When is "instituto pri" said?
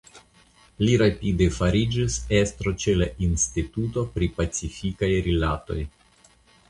3.27-4.31